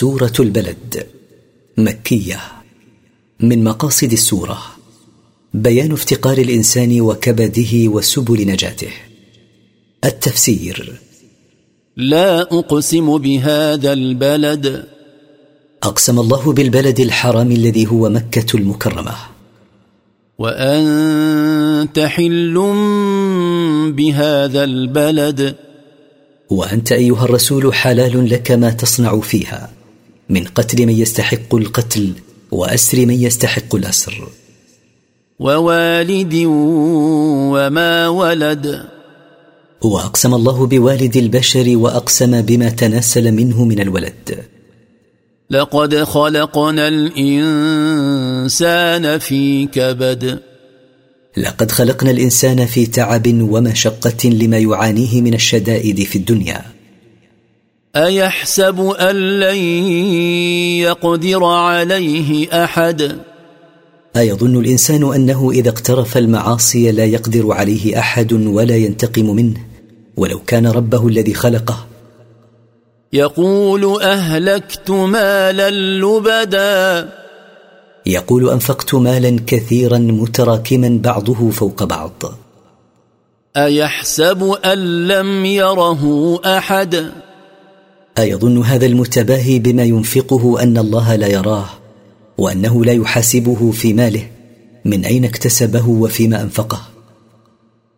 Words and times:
سورة 0.00 0.32
البلد. 0.40 1.06
مكية. 1.78 2.40
من 3.40 3.64
مقاصد 3.64 4.12
السورة. 4.12 4.58
بيان 5.54 5.92
افتقار 5.92 6.38
الإنسان 6.38 7.00
وكبده 7.00 7.88
وسبل 7.88 8.46
نجاته. 8.46 8.90
التفسير. 10.04 11.00
لا 11.96 12.40
أقسم 12.40 13.18
بهذا 13.18 13.92
البلد. 13.92 14.84
أقسم 15.82 16.20
الله 16.20 16.52
بالبلد 16.52 17.00
الحرام 17.00 17.50
الذي 17.50 17.86
هو 17.86 18.08
مكة 18.08 18.56
المكرمة. 18.56 19.14
وأنت 20.38 21.98
حل 21.98 22.54
بهذا 23.96 24.64
البلد. 24.64 25.56
وأنت 26.50 26.92
أيها 26.92 27.24
الرسول 27.24 27.74
حلال 27.74 28.30
لك 28.30 28.50
ما 28.50 28.70
تصنع 28.70 29.20
فيها. 29.20 29.83
من 30.28 30.44
قتل 30.44 30.86
من 30.86 30.92
يستحق 30.92 31.54
القتل 31.54 32.12
وأسر 32.50 33.06
من 33.06 33.14
يستحق 33.14 33.74
الأسر. 33.74 34.28
ووالد 35.38 36.34
وما 37.54 38.08
ولد. 38.08 38.84
واقسم 39.82 40.34
الله 40.34 40.66
بوالد 40.66 41.16
البشر 41.16 41.76
وأقسم 41.76 42.42
بما 42.42 42.68
تناسل 42.68 43.32
منه 43.32 43.64
من 43.64 43.80
الولد. 43.80 44.44
لقد 45.50 46.04
خلقنا 46.04 46.88
الإنسان 46.88 47.98
في 49.18 49.66
كبد. 49.66 50.38
لقد 51.36 51.70
خلقنا 51.70 52.10
الإنسان 52.10 52.66
في 52.66 52.86
تعب 52.86 53.26
ومشقة 53.26 54.28
لما 54.28 54.58
يعانيه 54.58 55.20
من 55.20 55.34
الشدائد 55.34 56.02
في 56.02 56.18
الدنيا. 56.18 56.64
أيحسب 57.96 58.80
أن 58.80 59.16
لن 59.40 59.56
يقدر 60.82 61.44
عليه 61.44 62.64
أحد؟ 62.64 63.18
أيظن 64.16 64.56
الإنسان 64.56 65.14
أنه 65.14 65.50
إذا 65.50 65.68
اقترف 65.68 66.16
المعاصي 66.18 66.92
لا 66.92 67.04
يقدر 67.04 67.52
عليه 67.52 67.98
أحد 67.98 68.32
ولا 68.32 68.76
ينتقم 68.76 69.26
منه 69.26 69.60
ولو 70.16 70.38
كان 70.38 70.66
ربه 70.66 71.08
الذي 71.08 71.34
خلقه. 71.34 71.86
يقول 73.12 74.02
أهلكت 74.02 74.90
مالا 74.90 75.70
لبدا. 75.70 77.08
يقول 78.06 78.50
أنفقت 78.50 78.94
مالا 78.94 79.36
كثيرا 79.46 79.98
متراكما 79.98 81.00
بعضه 81.02 81.50
فوق 81.50 81.84
بعض. 81.84 82.22
أيحسب 83.56 84.56
أن 84.64 85.08
لم 85.08 85.44
يره 85.44 86.40
أحد؟ 86.44 87.23
أيظن 88.18 88.62
هذا 88.62 88.86
المتباهي 88.86 89.58
بما 89.58 89.84
ينفقه 89.84 90.62
أن 90.62 90.78
الله 90.78 91.16
لا 91.16 91.26
يراه 91.26 91.66
وأنه 92.38 92.84
لا 92.84 92.92
يحاسبه 92.92 93.70
في 93.70 93.92
ماله 93.92 94.26
من 94.84 95.04
أين 95.04 95.24
اكتسبه 95.24 95.88
وفيما 95.88 96.42
أنفقه. 96.42 96.80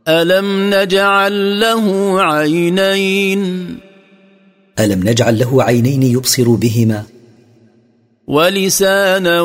ألم 0.09 0.75
نجعل 0.75 1.61
له 1.61 2.17
عينين؟ 2.22 3.67
ألم 4.78 5.09
نجعل 5.09 5.39
له 5.39 5.62
عينين 5.62 6.03
يبصر 6.03 6.50
بهما؟ 6.50 7.05
ولسانا 8.27 9.41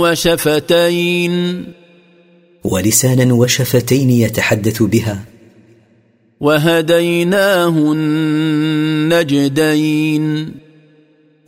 وشفتين. 0.00 1.64
ولسانا 2.64 3.34
وشفتين 3.34 4.10
يتحدث 4.10 4.82
بها. 4.82 5.24
وهديناه 6.40 7.92
النجدين. 7.92 9.46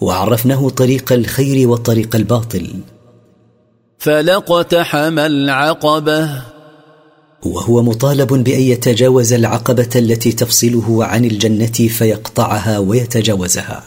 وعرفناه 0.00 0.68
طريق 0.68 1.12
الخير 1.12 1.68
وطريق 1.68 2.16
الباطل. 2.16 2.68
فلقتحم 3.98 5.18
العقبة. 5.18 6.42
وهو 7.42 7.82
مطالب 7.82 8.32
بأن 8.32 8.60
يتجاوز 8.60 9.32
العقبة 9.32 9.88
التي 9.96 10.32
تفصله 10.32 11.04
عن 11.04 11.24
الجنة 11.24 11.66
فيقطعها 11.66 12.78
ويتجاوزها. 12.78 13.82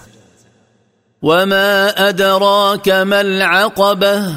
وما 1.22 2.10
أدراك 2.10 2.90
ما 2.90 3.22
العقبة؟ 3.22 4.36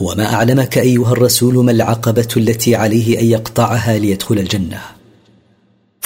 وما 0.00 0.34
أعلمك 0.34 0.78
أيها 0.78 1.12
الرسول 1.12 1.64
ما 1.64 1.72
العقبة 1.72 2.28
التي 2.36 2.76
عليه 2.76 3.20
أن 3.20 3.24
يقطعها 3.24 3.98
ليدخل 3.98 4.38
الجنة؟ 4.38 4.97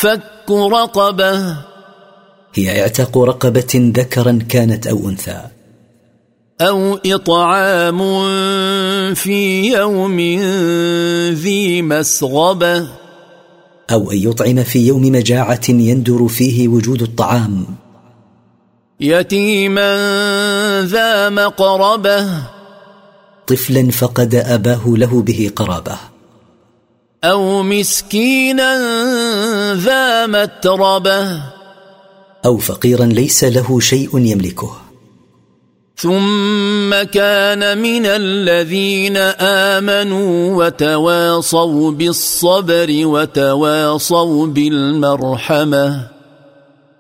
فك 0.03 0.51
رقبة. 0.51 1.57
هي 2.55 2.83
اعتاق 2.83 3.19
رقبة 3.19 3.93
ذكرا 3.97 4.39
كانت 4.49 4.87
أو 4.87 5.09
أنثى. 5.09 5.41
أو 6.61 6.99
إطعام 7.07 7.99
في 9.15 9.73
يوم 9.73 10.21
ذي 11.33 11.83
مسغبة. 11.83 12.89
أو 13.93 14.11
أن 14.11 14.17
يطعم 14.17 14.63
في 14.63 14.87
يوم 14.87 15.03
مجاعة 15.03 15.61
يندر 15.69 16.29
فيه 16.29 16.69
وجود 16.69 17.03
الطعام. 17.03 17.67
يتيما 19.01 19.93
ذا 20.85 21.29
مقربة. 21.29 22.27
طفلا 23.47 23.91
فقد 23.91 24.35
أباه 24.35 24.83
له 24.87 25.23
به 25.23 25.51
قرابة. 25.57 26.12
أو 27.25 27.63
مسكينا 27.63 28.79
ذا 29.75 30.27
متربة. 30.27 31.43
أو 32.45 32.59
فقيرا 32.59 33.07
ليس 33.07 33.45
له 33.45 33.81
شيء 33.81 34.19
يملكه. 34.19 34.71
ثم 35.97 37.03
كان 37.03 37.79
من 37.79 38.07
الذين 38.07 39.17
آمنوا 39.41 40.65
وتواصوا 40.65 41.91
بالصبر 41.91 42.89
وتواصوا 42.91 44.47
بالمرحمة. 44.47 46.09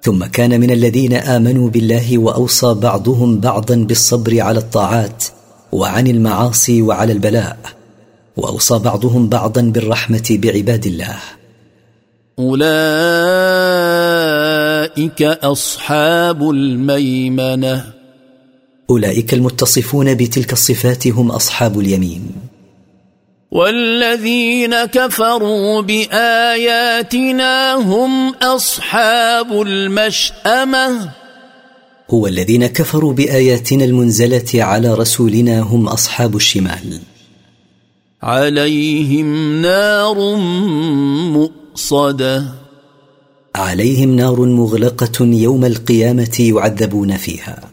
ثم 0.02 0.24
كان 0.24 0.60
من 0.60 0.70
الذين 0.70 1.12
آمنوا 1.12 1.70
بالله 1.70 2.18
وأوصى 2.18 2.74
بعضهم 2.74 3.40
بعضا 3.40 3.74
بالصبر 3.74 4.40
على 4.40 4.58
الطاعات 4.58 5.24
وعن 5.72 6.06
المعاصي 6.06 6.82
وعلى 6.82 7.12
البلاء. 7.12 7.81
وأوصى 8.36 8.78
بعضهم 8.78 9.28
بعضا 9.28 9.62
بالرحمة 9.62 10.28
بعباد 10.30 10.86
الله. 10.86 11.18
أولئك 12.38 12.62
أصحاب 15.22 16.50
الميمنة. 16.50 17.84
أولئك 18.90 19.34
المتصفون 19.34 20.14
بتلك 20.14 20.52
الصفات 20.52 21.06
هم 21.06 21.30
أصحاب 21.30 21.80
اليمين. 21.80 22.22
والذين 23.52 24.84
كفروا 24.84 25.82
بآياتنا 25.82 27.74
هم 27.74 28.34
أصحاب 28.34 29.62
المشأمة. 29.62 31.10
هو 32.10 32.26
الذين 32.26 32.66
كفروا 32.66 33.12
بآياتنا 33.12 33.84
المنزلة 33.84 34.64
على 34.64 34.94
رسولنا 34.94 35.60
هم 35.60 35.88
أصحاب 35.88 36.36
الشمال. 36.36 37.00
عليهم 38.22 39.62
نار 39.62 40.36
مؤصدة. 41.32 42.44
عليهم 43.54 44.16
نار 44.16 44.40
مغلقة 44.40 45.24
يوم 45.24 45.64
القيامة 45.64 46.36
يعذبون 46.40 47.16
فيها. 47.16 47.71